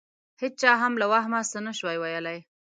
[0.41, 2.39] هېچا هم له وهمه څه نه شوای ویلای.